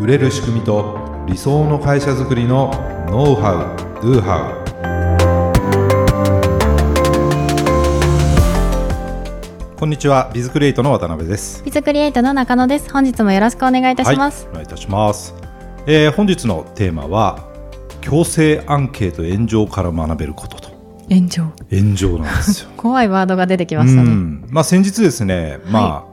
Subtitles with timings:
[0.00, 2.70] 売れる仕組みと理想の会社づくりの
[3.10, 4.52] ノウハウ・ドゥハ
[9.74, 11.64] ウこんにちはビズクリエイトの渡辺です。
[11.64, 12.92] ビズクリエイトの中野です。
[12.92, 15.34] 本日もよろしくお願いいたします、はい、お願いいたします、
[15.88, 17.44] えー、本日のテーマは
[18.00, 20.68] 強制アンケート炎上から学べることと。
[21.10, 21.52] 炎上。
[21.72, 22.70] 炎上なんですよ。
[22.78, 26.06] 怖いワードが出てきましたね、まあ、先日ですね、ま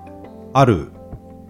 [0.54, 0.88] あ、ある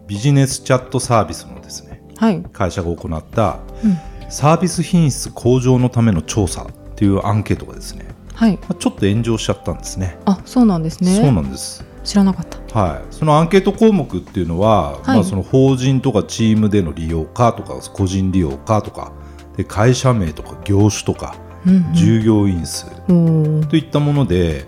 [0.06, 1.85] ビジネスチャットサービスのです
[2.16, 8.58] 会社が行った、うん、サービス品質向上のための調査っていうアンケートがですね、はい。
[8.62, 10.18] まあ、ちょっと炎上しちゃったんですね。
[10.26, 11.16] あそうなんですね。
[11.16, 11.84] そうなんです。
[12.06, 19.12] 知らなかった、はい、そのアンケート項目っていうのは、はい、まあ、その法人とかチームでの利用かとか個人利用かとか
[19.58, 24.66] で会社名とか業種とか、うんうん、従業員数といったもので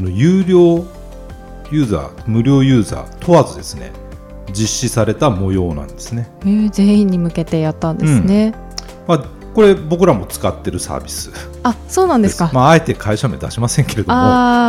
[0.00, 0.84] 有料
[1.70, 3.92] ユーザー無料ユーザー問わずですね
[4.52, 6.30] 実施された模様なんですね。
[6.42, 8.54] えー、全員に向けてやったんですね。
[9.08, 11.32] うん、まあ、これ僕らも使ってるサービス。
[11.62, 12.50] あ、そうなんですか。
[12.52, 14.14] まああえて会社名出しませんけれども、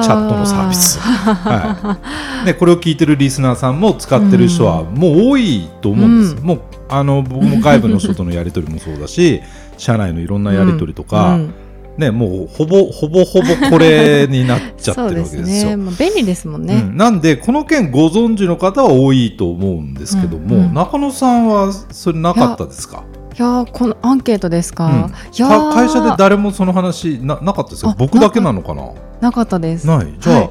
[0.04, 1.00] チャットのサービス。
[1.00, 2.00] は
[2.44, 2.46] い。
[2.46, 6.36] でこれを聞いてるリスナーさんも使ってる人はもう多いと思うんです。
[6.36, 9.42] うん、もうあの僕も外部の人とのやり取りもそうだし、
[9.78, 11.36] 社内のいろんなやり取りとか。
[11.36, 11.54] うん
[11.98, 15.42] ね、もうほぼほぼほぼこれになっちゃってるわけですよ。
[15.72, 23.04] ね、もう便利ですもんね、うん、なんでこの件ご存知の方は多いと思うんですけども、うんうん、中野さんはそれなかったですか？
[23.38, 25.02] いやこのアンケートですか,、うん、い
[25.38, 27.94] や会社で誰もその話ななかったですよ。
[27.98, 28.90] 僕だけなのかな？
[29.20, 29.86] なかったです。
[29.86, 30.14] ない。
[30.20, 30.50] じゃあ、はい、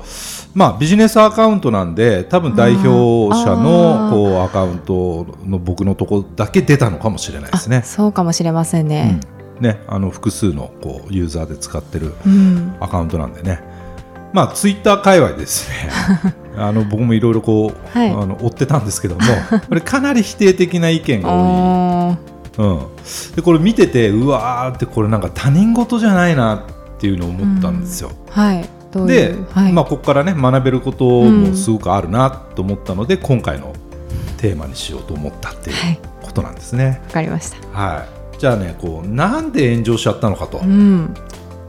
[0.55, 7.83] まあビジネスアカウントなんで多分代表者のこうアカウントの僕のとこだけ出たのかもしれないですね。
[7.85, 12.15] そうかもしれませんね、うんね、あの複数のこうユーザーで使ってる
[12.81, 13.61] アカウントなんでね、
[14.31, 15.91] うん、まあツイッター界隈ですね。
[16.57, 19.21] あの僕もいろいろこう、はい、あの追ってたんですけども
[19.69, 22.17] これかなり否定的な意見が多
[22.59, 22.79] い、うん、
[23.37, 26.61] でこれ見ててうわーってこれなんか他人事じゃないなっ
[26.99, 28.11] ていうのを思ったんですよ。
[28.11, 28.69] うん、はい。
[29.07, 33.73] で、はい、まあ、ここからね学べることもすごくあるなと思ったので、今回の
[34.37, 35.77] テーマにしようと思ったっていう
[36.23, 36.85] ことなんですね。
[36.85, 41.15] わ、はい、かりました、はいじゃあねこうなんで炎上しちゃったのかと、うん、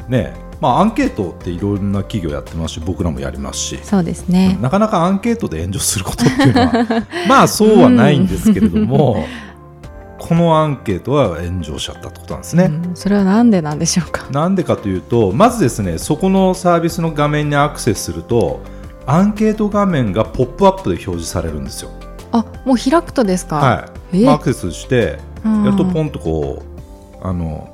[0.07, 0.33] ね。
[0.61, 3.79] まあ、アンケートっていろんな企業やってますし僕らもやりますし。
[3.81, 4.59] そうですね。
[4.61, 9.23] なかなかアンケートで炎上することっていうのは まあそうはないんですけれども、うん、
[10.23, 14.27] このアンケートは炎上しちゃったってことなんですね、うん、それはなんでなんでしょうか？
[14.31, 18.61] なんでかというとまずですねそこのサービスの画面にアクセスすると
[19.07, 21.89] アンケート画面がポップアップで表示されるんですよ。
[22.31, 23.55] あもう開くとですか？
[23.55, 27.67] はい、まあ、アクセスしてやっとポンとこうあの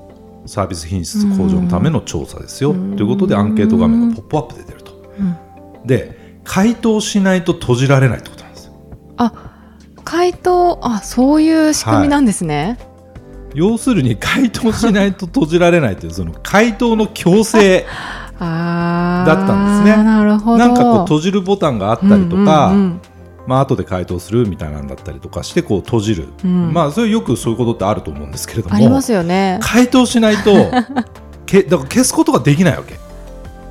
[0.46, 2.74] サービス品質向上のための調査ですよ。
[2.74, 4.94] ということでアンケート画面がポップアップで出ると。
[5.86, 8.72] で回答しないと閉じられないってことなんです
[9.18, 9.34] あ
[10.06, 12.78] 回答あそういう仕組みなんですね。
[12.80, 17.86] はい、要するに回答しないと閉じられないというその回答の強制
[18.40, 20.04] だったんですね。
[20.04, 20.58] なるほど。
[20.58, 23.02] なんかこう閉じるボタンがあったりとか、うんうんうん
[23.48, 28.76] まあ後で回答するみたいなんだったりとかしてこう閉じる、うん、まあそれよくそういうことってあると思うんですけれども。
[28.76, 29.60] ありますよね。
[29.64, 30.52] 回答しないと
[31.48, 33.00] けだから消すことができないわけ。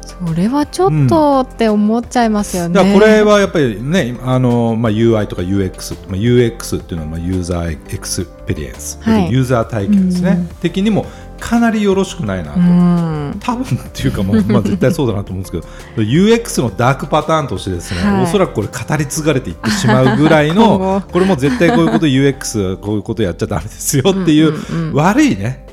[0.07, 11.05] それはちょっとって思っちゃいますよね、うん、これはやっぱりねあの、まあ、UI とか UX、まあ、UX っていうのはまあユーザーエクスペリエンス、はい、ユーザー体験ですね、うん、的にも
[11.39, 15.67] かなりよろしくないなと、うん、多分っていうかもう、 まあ、絶対そうだなと思うんですけど
[16.03, 24.55] UX のダークパターンとしてですね、はい、おそらくこれ語り継がれていってしまうぐらいの これも絶対こういうこと UX こういうことやっちゃだめですよっていう
[24.95, 25.67] 悪いね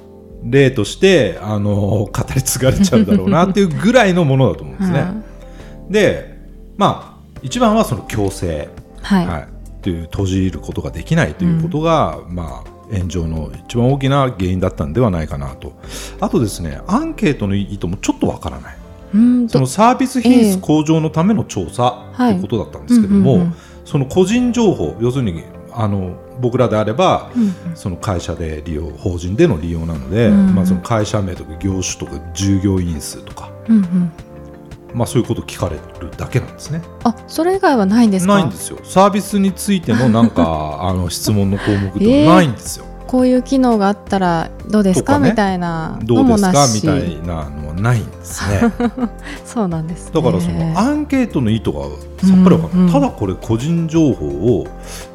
[0.43, 5.05] 例としてあの語り継がれちゃうだろうなっていうぐらいのものだと思うんですね。
[5.89, 6.37] で
[6.77, 8.69] まあ一番はその強制、
[9.01, 9.27] はい。
[9.27, 9.47] はい、
[9.81, 15.73] という閉じることができないということが、うん、まあ炎上の一番大きな原因だったんではないかなと。
[16.19, 18.77] あとですねアンケートの意図もちょっとわからない。
[19.47, 23.53] そのサービス品質向上のための調査ということだったんですけども、
[23.85, 34.11] その個人情報要するにあの僕らであれば、うんうん、その会社で利用法人での利用なので、うんうん、まあ、その会社名とか業種とか従業員数とか、うんうん。
[34.93, 36.81] まあ、そういうこと聞かれるだけなんですね。
[37.03, 38.79] あそれ以外はないんですないんですよ。
[38.83, 42.85] サービスについてのなんか あの質問の項目ってないんですよ。
[43.07, 46.67] こういう機能があったらどうですか、ね、みたいなどうですか？
[46.73, 48.71] みたいなのはないんですね。
[49.45, 51.81] そうなんです、ね、だからそのアンケートの意図が
[52.27, 54.67] さっぱりわかんない、うんうん、ただこれ個人情報を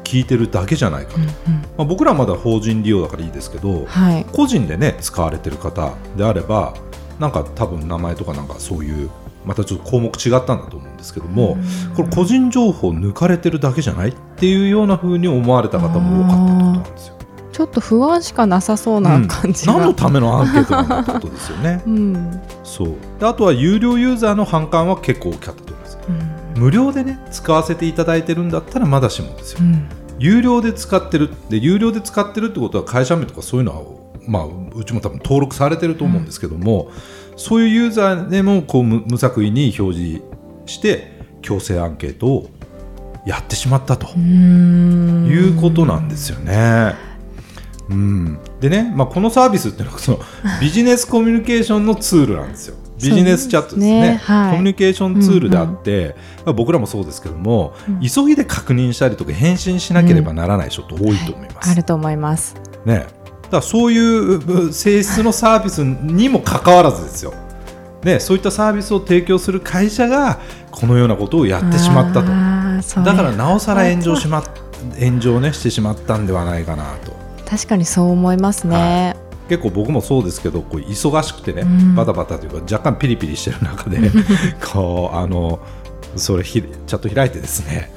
[0.03, 1.31] 聞いてるだけじゃないかと、うんうん、ま
[1.79, 6.73] あ、僕らはまだ法人利用だからいいですけど、はい、個人でね使われてる方であれば
[7.19, 9.09] なんか多分名前とかなんかそういう
[9.45, 11.57] またちょっと項目違ったんだと思うんですけども、
[11.95, 17.18] これ個人情報抜かれてるだけじゃないっていうようなふうに思われた方も多かったってことなんですよ。
[17.59, 21.83] ちちょっと不安しかなさそうな感じが、何のためのアンケートなんだってことですよね。
[21.85, 25.99] うんそうであとは有料ユーザーの反感は結構大きかったと思います。
[26.07, 29.59] うん無料でね使わせていただいてるんだったらまだしもですよ。
[29.61, 29.89] うん
[30.19, 33.83] 有料で使ってるで有料で使ってるってことは会社名とかそういうのは、
[34.27, 34.45] まあ、
[34.75, 36.91] うちも多分登録されてると思うんですけども、
[37.37, 40.21] そういうユーザーでもこう無無作為に表示
[40.65, 42.49] して強制アンケートを
[43.25, 47.08] やってしまったということなんですよね。
[47.89, 50.19] うん、でね、まあ、このサービスっていうのはその
[50.61, 52.75] ビジネスコミュニケーションのツールなんですよ。
[53.01, 54.01] ビジネスチャットですね。
[54.01, 54.51] ねはい。
[54.51, 56.15] コミュニケーションツールであって、
[56.45, 57.99] まあ、僕らもそうですけども、うん。
[58.01, 61.71] 急ぎで確認したりとか返信しなければならない人って多いと思います。
[61.71, 62.55] あると思います。
[62.85, 63.07] ね、だか
[63.51, 67.33] らそういう性質のサービスにもかかわらずですよ、
[68.03, 70.39] ね、そういったサービスを提供する会社が
[70.71, 72.27] このようなことをやってしまったと。
[72.31, 74.43] あーそうだからなおさら炎上しま
[74.99, 77.11] 炎上、ね、してしまったんではないかなと
[77.49, 79.15] 確かにそう思いますね。
[79.49, 83.97] 結構僕もそうですけどこう忙しくてね、うんバタバタというか若干ピリピリしてる中で
[84.71, 85.59] こうあの
[86.15, 87.91] それひチャット開いてですね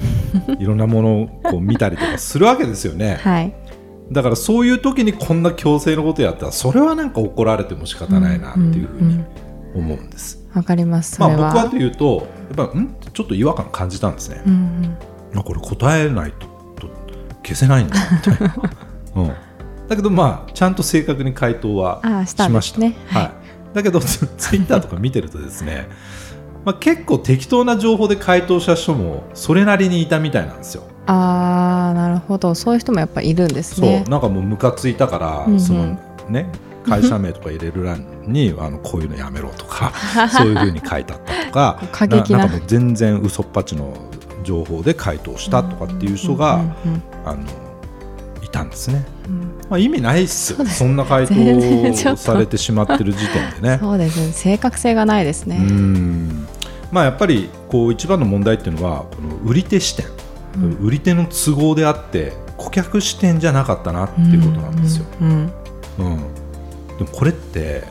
[0.59, 3.19] いろんなものをこう見たりとかするわけですよね。
[3.23, 3.53] はい。
[4.11, 9.23] だからそういう時にこんな強制のことやったらそれはなんか怒られても仕方ないなっていうふうに
[9.75, 10.43] 思うんです。
[10.53, 11.19] わかります。
[11.19, 11.29] まあ。
[11.29, 12.27] 僕はというと
[12.57, 14.41] やっぱんちょっと違和感感じたんですね。
[14.45, 14.97] うんうん
[15.35, 16.31] あこれ答えない
[16.77, 16.87] とと
[17.43, 18.55] 消せないんだみたいな。
[19.15, 19.27] うん、
[19.87, 22.79] だけどまあちゃんと正確に回答はしました。
[22.79, 22.95] ね。
[23.07, 23.75] はいはい。
[23.75, 25.87] だけどツ ツイッターとか見てるとですね、
[26.65, 30.83] まあ、結構適当な情報で回答した人もそれなりにいたみたいなんですよ。
[31.05, 34.05] ああなるほどそういう人もやっぱいるんですそうね。
[34.07, 35.97] なんかもうムカついたから、うんうんその
[36.29, 36.49] ね
[36.85, 39.93] 会社名とか入れる欄にあのこういうのやめろとか
[40.29, 43.93] そういうふうに書いてあったとか過激ななんかもう全然嘘っぱちの
[44.43, 47.45] 情報で回答したとかっていう人が、うんうんあのい
[48.53, 49.41] たんですね、うん。
[49.69, 50.65] まあ、意味ないっすよ。
[50.65, 53.79] そそんな回答されてしまってる時点でね。
[53.81, 54.31] そうですね。
[54.31, 55.57] 正確性がないですうね。
[55.57, 56.47] ん。
[56.91, 60.05] まあ、やっぱりこう一番の問題っていうのはこの売り手視点、
[60.55, 60.85] うん。
[60.85, 65.05] 売り手の都合であって顧客視点じゃなかったなっていうことなんですよ。
[65.19, 65.27] うん。
[65.27, 66.05] うん。
[66.05, 66.17] うん、
[66.97, 67.83] でもこれって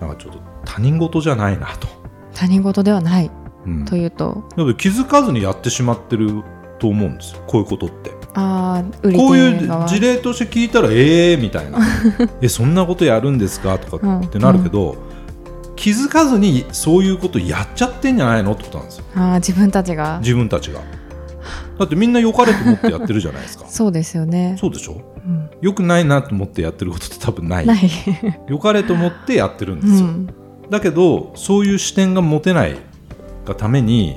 [0.00, 1.88] なんかちょっと他人事じゃないなと、
[2.34, 3.30] 他人事ではない
[3.66, 4.42] うん、というと、
[4.78, 6.42] 気づかずにやってしまってる
[6.78, 7.42] と思うんですよ。
[7.46, 11.78] こういうことってああ売りこういう事例として聞いたらええー、みたいな。
[12.40, 13.78] えそんなことやるんですか？
[13.78, 14.96] とかってなるけど、
[15.76, 18.52] 気づかずにそういうことやっちゃってんじゃないの？
[18.52, 19.04] ってことなんですよ。
[19.16, 20.18] ああ自分たちが。
[20.22, 20.80] 自分たちが。
[21.78, 23.64] だってみんな良かれと思ってやってるじゃないですか。
[23.70, 24.56] そうですよね。
[24.60, 25.00] そうでしょ？
[25.26, 25.50] うん。
[25.60, 27.66] 良くないなと思ってやってることって多分ない。
[27.66, 27.80] ない。
[28.48, 30.28] 良かれと思ってやってるんでうすよ、ん。
[30.70, 32.76] だけどそういう視点が持てない
[33.44, 34.16] がために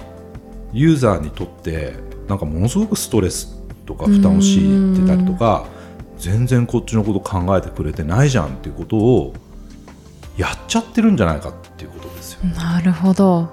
[0.71, 1.93] ユーザーにとって
[2.27, 3.52] なんかものすごくストレス
[3.85, 5.65] とか負担を強いてたりとか
[6.17, 9.33] 全然こっちのこと考えてくれてないじゃんっていうことを
[10.37, 13.49] やっちゃってるんじゃないかっていうことですよなるほど。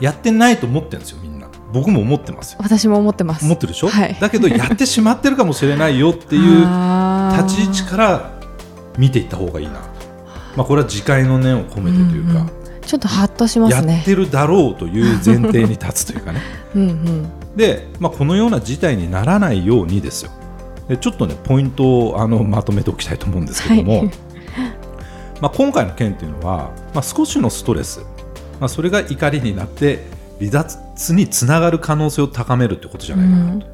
[0.00, 1.48] やってないと思ってるんですよみんな。
[1.72, 2.60] 僕も思ってますよ。
[2.62, 3.44] 私も思ってます。
[3.44, 4.16] 思ってるでしょ、はい。
[4.20, 6.66] だけどやってしまってるかもしれないよっていう
[7.42, 8.30] 立ち位置から
[8.98, 9.74] 見ていった方がいいな。
[9.74, 9.78] と、
[10.56, 12.50] まあ、これは自戒の念を込めてというか、うんうん。
[12.84, 14.00] ちょっとハッとしまやすね。
[14.02, 14.04] っ。
[14.04, 16.40] てるだろうという前提に立つというかね。
[16.74, 20.30] うんうんで、まあ、このような事態にならないようにですよ。
[20.88, 24.10] でちょっとねポイントをあのまとめておきたいと思うんですけども、はい。
[25.40, 28.00] まあ、今回の件っていうのは、まあ、少しのストレス、
[28.60, 30.06] まあ、それが怒りになって
[30.38, 33.66] 離脱につながる可能性を高めるってことじゃないかなと、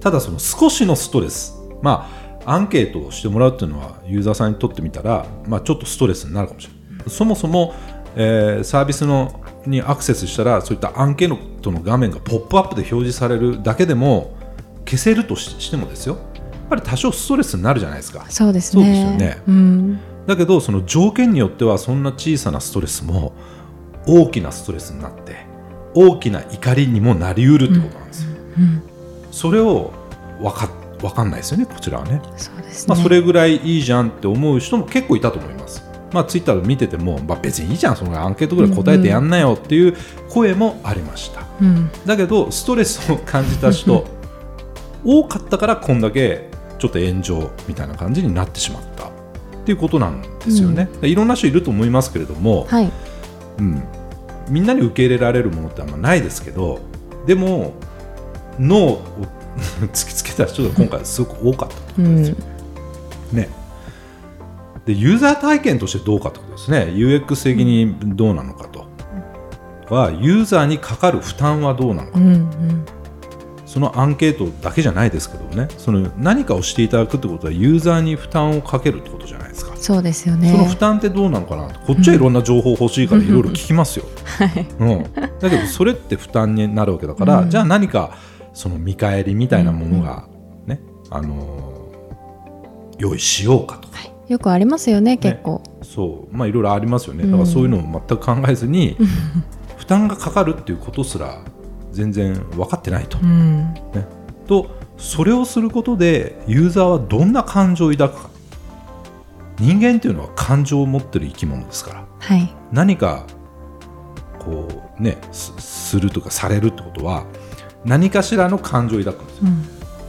[0.00, 1.58] ただその少しのストレス。
[1.80, 7.10] まあアンケートをしてもらうっていうのはユーザーさんにとってみたら、まあ、ちょっとストレスになるかもしれない。
[7.10, 7.74] そもそも、
[8.16, 14.36] えーサービスのにアクセスしたらそういったアンケートの画面がポップアップで表示されるだけでも
[14.84, 16.14] 消せるとししてもですよ。
[16.14, 18.24] やっぱり多少ストレスになるじゃないですか。
[18.28, 18.82] そうですね。
[18.84, 19.42] そうですよね。
[19.46, 20.00] うん。
[20.26, 23.32] だけどその条件によってはそんな小さなストレスも
[24.06, 25.46] 大きなストレスになって
[25.94, 28.82] 大きな怒りにもなりうるってことなんですよ、うん。
[29.30, 29.92] それを
[30.40, 30.70] 分か
[31.02, 32.22] わかんないですよねこちらはね。
[32.36, 32.94] そうですね。
[32.94, 35.82] まあ、それぐらいいいじゃんって思う人も結構いたと思います。
[36.12, 39.96] まあ、ツイッター見てても、まあ、別にいいじゃん、そのアンケートぐらい答えてやんなよっていう
[40.28, 41.42] 声もありました。
[41.60, 41.90] うん。
[42.06, 44.06] だけど、ストレスを感じた人、
[45.04, 49.04] 多かったからこんだけちょっと炎上みたいな感じになってしまった。
[49.04, 50.88] っていうことなんですよね。
[51.02, 52.90] いろんな人いると思いますけれども、はい。
[53.58, 53.82] うん、
[54.48, 56.80] みんなに受け入れられるものってあんまないですけど、
[57.26, 57.74] でも、
[58.58, 59.02] 脳を
[59.92, 62.24] 突きつけた人が今回すごく多かったとうん。
[63.32, 63.48] ね、
[64.86, 66.92] でユーザー体験としてどうかってことですね。
[66.94, 68.86] UX 的にどうなのかと。
[69.88, 72.84] はユーザーにかかる負担はどうなのか、うんうん。
[73.66, 75.68] そのアンケートだけじゃないですけどね。
[75.76, 79.76] その何かをしていただくってことはユーザーに負担をかけるってことじゃないですか。
[79.76, 80.50] そうですよね。
[80.50, 84.04] その負担ってどうなのかなこっちはいろんな情報欲しいからいろいろ聞きますよ、
[84.78, 88.16] うん、だけどそれって負担になるわけだから、うん、じゃあ何か
[88.54, 90.28] その見返りみたいなものが
[90.66, 91.90] ね、うん、あの
[92.98, 93.88] 用意しようかと。
[93.88, 96.36] か、はい、よくありますよね結構、ね、そう。
[96.36, 97.24] まあいろいろありますよね。
[97.24, 98.96] だからそういうのを全く考えずに、
[99.76, 101.42] 負担がかかるっていうことすら
[101.92, 103.18] 全然分かってないと。
[103.18, 103.72] ね、
[104.46, 108.32] とそれをすることでユーザーはどんな感情を抱くか。
[109.58, 113.26] 人間っていうのは感情を持ってる生き物ですから、はい、何か
[114.38, 117.26] こうねするとかされるってことは
[117.84, 119.64] 何かしらの感情を抱くんですよ、うん、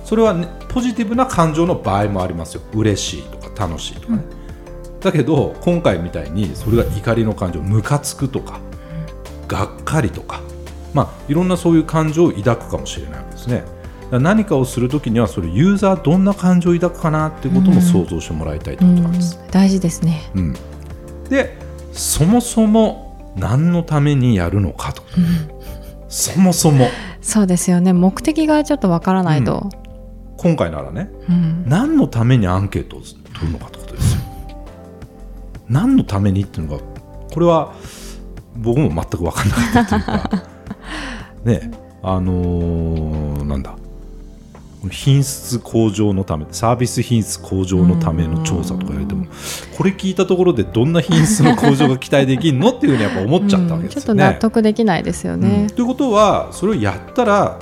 [0.06, 2.62] それは、ね、ポジティブな感情の場合もありますよ。
[2.74, 4.24] 嬉しいとか楽しいとかね、
[4.94, 8.60] うん、だけど今回みたいにそれが怒りの感情ムカつくとか、
[9.42, 10.42] うん、がっかりとか
[10.94, 13.64] まあいろんなそういう感情を抱くかもしれないわけですね。
[14.12, 20.54] 何かをするときにはそれユーザーどんな感情を抱くかなっていうことも想像してもらいたいということなんです、大事ですね、うん、
[21.30, 21.58] で
[21.94, 25.02] そもそも何のためにやるのかと、
[26.10, 26.90] そもそも。
[27.22, 27.94] そうですよね。
[27.94, 29.83] 目的がちょっとわからないと、うん、
[30.44, 34.22] 今回ならね、うん、何のためにアンケートを取るのかってことですよ。
[35.70, 36.84] 何のためにっていうのが
[37.34, 37.74] これは
[38.58, 40.44] 僕も全く分かんなかったというか
[41.46, 41.72] ね
[42.04, 43.74] あのー、なんだ
[44.92, 49.26] 品質向上のためサービス品質向上のための調査とか言われても
[49.78, 53.94] これ聞いたところでどんな品質の向上が期待できるのっていうふうにやっぱ思っちゃったわけですよね。
[53.94, 57.60] ちょっと納得できないですよね、うん、ということはそれをやったら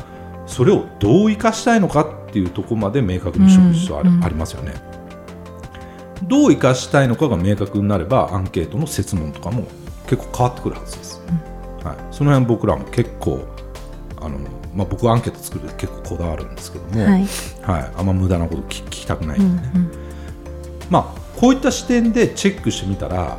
[0.47, 4.73] それをどう生かしたいのかっていうところまで明確に職種とあ,、ありますよね。
[6.23, 9.67] どう生かしたいのかが明確になればアンケートの設問とかも
[10.07, 11.21] 結構変わってくるはずです。
[11.83, 13.45] はい、その辺僕らも結構
[14.21, 14.37] あの
[14.75, 17.27] まあ、僕はアンケート作るで結構こだわるんですけども、はい、
[17.61, 19.91] はい、あんま無駄なこと聞きたくないんでね、うんうん、
[20.89, 23.37] まあ、こういった視点でチェックしてみたら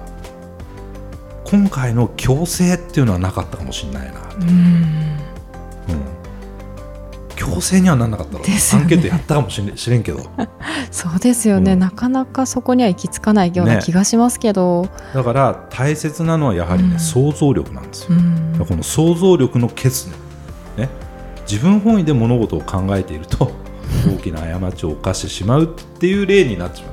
[1.45, 4.37] 今回の強制っていうのはなかったかもしれないなと、
[7.55, 10.21] 強制にはならなかったろう、ね、アンケートやったかもしれしれんけど。
[10.91, 18.09] そうですよね、うん、なかなかそこには行き着かないような気がしますけど、ね、だから大切なのはやはりね、うん、想像力なんですよ、
[18.67, 19.85] この想像力の欠
[20.77, 20.89] ね。
[21.51, 23.53] 自分本位で物事を考えていると
[24.07, 25.67] 大きな過ちを犯してしまうっ
[25.99, 26.93] ていう例になってしまう。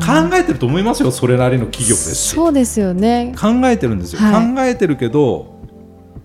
[0.00, 3.34] 考えてると思いますよそれなりの企業ですしそうですよね。
[3.40, 5.55] 考えてるんですよ、はい、考えてるけど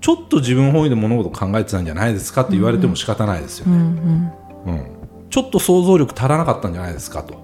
[0.01, 4.31] ちょっと自分本位で物事を考えてたんじゃないですかって言われても仕方ないですよね、うん、
[4.65, 4.85] うん、
[5.29, 7.35] ちょっと想像力足らなかったんじゃないですかと。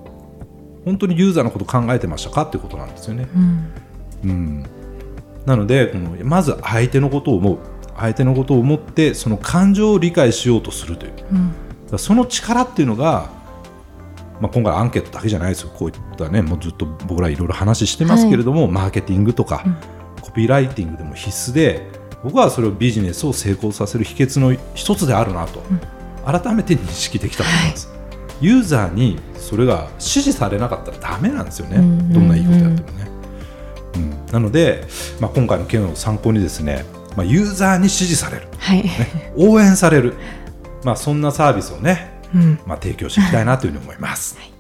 [0.84, 3.72] 本当にユーザーのこと考えてましたかっていうことなんですよね、うん、
[4.24, 4.66] うん、
[5.46, 7.58] なのでこのまず相手のことを思う。
[8.00, 11.14] 相手のことを思ってその感情を理解しようとするという、
[11.92, 13.32] うん、その力っていうのが、
[14.40, 15.72] まあ、今回アンケートだけじゃないですよ。
[15.76, 19.78] こういったねもうずっと僕らいろいろ話してますけれども、はい、マーケティングとか、うん、
[20.22, 21.88] コピーライティングでも必須で
[22.28, 25.80] 僕はそれをビジネスを成功させる秘訣の一つであるなと、うん、
[26.40, 27.88] 改めて認識できたと思います。
[27.88, 27.96] は
[28.42, 31.78] い、ユーザーにそれが支持されなかったらだめなんですよね、
[32.14, 33.08] どんないいことやってもね。
[33.96, 34.84] うん、なので、
[35.22, 36.84] まあ、今回の件を参考にですね
[37.16, 38.84] まあ、ユーザーに支持される、はい。
[38.84, 40.14] ね、応援される、
[40.84, 44.38] まあ、そんなサービスをね、うん、まあ、提供していきたいなというふうに思います。
[44.38, 44.57] はい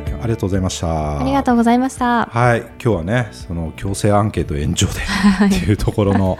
[0.00, 1.20] はい、ありがとうございました。
[1.20, 2.26] ありがとうございました。
[2.26, 4.92] はい、今日はね、その強制アンケート延長で
[5.46, 6.38] っていうところの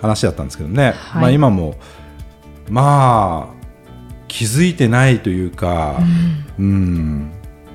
[0.00, 1.74] 話だったんですけどね、はい、まあ今も
[2.68, 3.56] まあ
[4.28, 6.00] 気づいてないというか、
[6.58, 7.32] うん、うん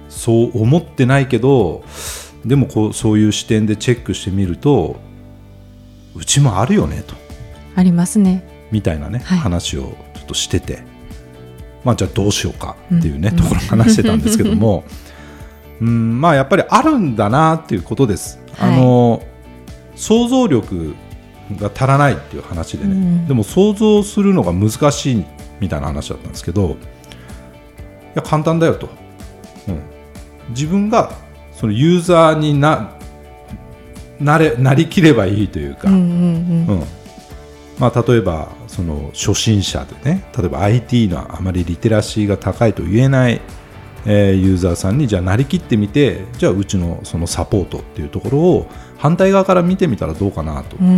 [0.09, 1.83] そう思ってないけど
[2.45, 4.99] でもこうそういう視点でチェックしてみると
[6.15, 7.15] うちもあるよねと。
[7.75, 8.43] ありますね。
[8.71, 10.83] みたいなね、はい、話をちょっとしてて、
[11.83, 14.83] まあ、じゃあどうしようかっていうね、うん、ところ話してたんですけども、
[15.81, 18.39] うん、まあやっぱりあるんだなっていうことです。
[18.57, 19.23] はい、あの
[19.95, 20.95] 想像力
[21.57, 25.25] が足らないっていう話でね、うん、でも想像するのが難しい
[25.59, 26.75] みたいな話だったんですけどい
[28.15, 28.89] や簡単だよと、
[29.67, 29.81] うん、
[30.49, 31.11] 自分が
[31.53, 32.97] そのユーザーにな
[34.19, 36.01] なれなりきればいいというか、うん、うん
[36.67, 36.83] うん、
[37.79, 43.41] まあ、例えばその初心者でね例えば IT のあまりリテラシーが高いと言えない、
[44.05, 48.67] えー、ユーザーさんにじゃあなりきってみてじゃあうちのそのサポートっていうところを
[48.97, 50.97] 反対側から見てみたらどうかなと、うんうんう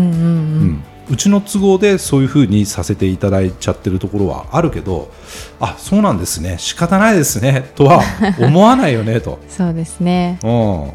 [0.65, 0.83] ん。
[1.09, 5.11] うちの都合でそういうふうにさせていただいちゃってるところはあるけど
[5.59, 6.57] あそうなんですね。
[6.59, 7.69] 仕方ないですね。
[7.75, 8.01] とは
[8.39, 9.39] 思わないよねと。
[9.49, 10.91] そうですね、うん、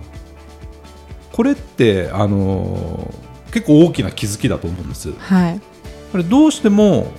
[1.33, 3.12] これってあの
[3.53, 5.12] 結構大きな気づきだと思うんです。
[5.19, 5.61] はい、
[6.12, 7.12] これどうしても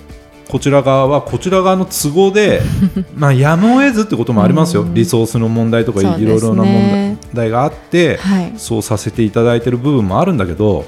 [0.50, 2.60] こちら側はこちら側の都合で
[3.14, 10.84] まあやむを得ずってこともありますよ、リソースの問題とかいろいろな問題があって、はい、そうさせていただいてる部分もあるんだけど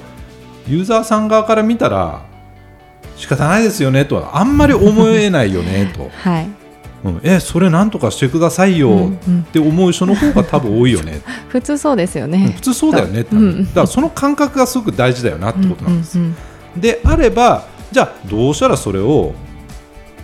[0.67, 2.23] ユーザーさん側から見たら
[3.15, 6.09] 仕方ないですよねとはあんまり思えないよねと。
[6.29, 6.47] はい。
[7.05, 11.21] うん、えそれなんとかしてくださいよって思う人の方が多分多いよね。
[11.49, 16.17] 普通そうですよね、普通そうだよねって、うん、だからその感覚がすごく大事だよなってことなんです、
[16.77, 19.33] であればじゃあどうしたらそれを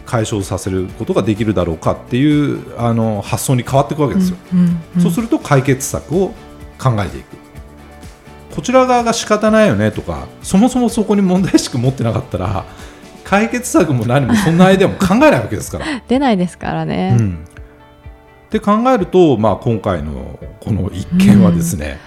[0.09, 6.29] 解消させることができるだろうかっていうあの発想に変わっていくわけですよ、うんうんうん、そうすると解決策を
[6.79, 7.37] 考えていく。
[8.55, 12.65] こちら側が仕方ないよねとかそもそもそこに問題意識持ってなかったら
[13.23, 15.85] 解決策も何もそんなアイデアも考えないわけですから。
[16.09, 17.45] 出ないですからね、うん、
[18.47, 21.99] って考えると、まあ、今回のこの一件はですね、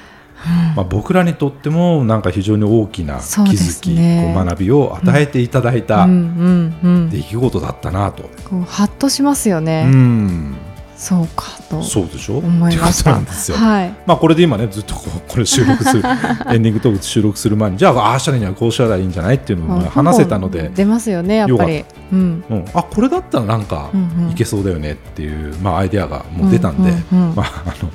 [0.77, 8.25] まあ、僕らにとってもなんか非常に大きな気づき、ね、学びを与えていただいた出来事だったなと。
[8.49, 9.85] こうハッとしますよね。
[9.87, 10.57] うん。
[11.03, 12.39] そうかとそうでしょ？
[12.39, 13.11] 思いました。
[13.11, 16.03] なんですよ、はい、まあこれで今ねずっとここれ収録する
[16.49, 23.91] エンディングトーク収録する前にじゃあああしたらいいんじゃこうしたらいいんじゃないっていうのを話せたので出ますよねやっぱり、うん、うん、あこれだったらなんか
[24.31, 27.91] いけそうだよねっていう、まあ、アイデアがもう出たんで、まああの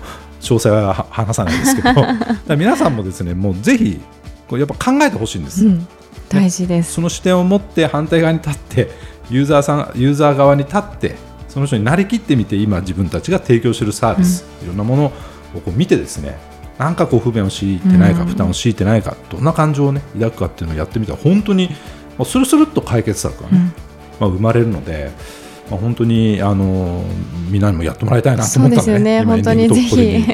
[0.48, 1.90] 詳細は話さないですけど。
[2.56, 4.00] 皆さんもですねもうぜひ
[4.48, 5.88] これやっぱ考えてほしいんです、うん、
[6.30, 8.90] 大事です、その視点を持って反対側に立って
[9.30, 11.16] ユーザーさんユーザー側に立って
[11.50, 15.12] その人になりきってみて今自分たちが提供しているサービス、うん、いろんなものを
[15.60, 16.38] こう見てですね
[16.78, 21.72] なんかこう不便を強いてないか、負担を強いてないかどんな感情を、ね、抱くかっていうのをやってみたら本当に
[22.24, 23.74] スルスルっと解決策がね、
[24.20, 25.12] まあ、生まれるので。
[25.70, 27.04] まあ、本当にあの
[27.50, 30.26] みんなにもやってもらいたいなと思ったので、ね、本当にぜひ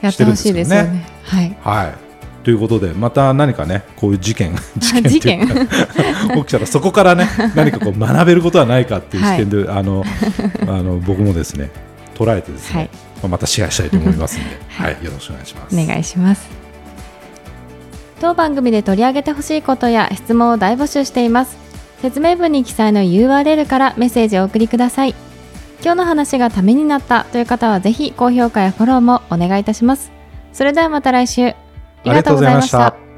[0.00, 1.06] やってほしいですよね。
[1.24, 2.10] はい、はい。
[2.44, 5.46] ということでまた何かねこういう事件 事件。
[6.36, 10.04] 起きたらそこからね何かこう学べることはないかっていう視点で、はい、あの
[10.62, 11.70] あの僕もですね
[12.14, 12.90] 捉えてですね、
[13.22, 15.78] はい、またシェアしたいと思いますので、 はい、よろしくお願いします。
[15.78, 16.48] お願いします。
[18.20, 21.69] 当番組で取り上げてほしいことや質問を大募集しています
[22.02, 25.14] 説明文に記載の URL からメッセージをお送りください。
[25.82, 30.12] 今日の話がためになったという方はぜひ高評価やフォローもお願いいたします。
[30.52, 31.48] それではまた来週。
[31.48, 31.54] あ
[32.04, 33.09] りがとうございました。